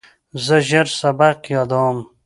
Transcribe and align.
زه 0.45 0.57
ژر 0.67 0.87
سبق 0.99 1.37
یادوم. 1.55 1.97